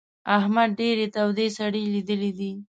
احمد 0.37 0.69
ډېرې 0.79 1.05
تودې 1.15 1.47
سړې 1.57 1.81
ليدلې 1.93 2.31
دي. 2.39 2.51